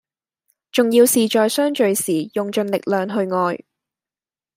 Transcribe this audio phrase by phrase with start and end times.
[0.71, 3.63] 重要是在相聚時用盡力量去愛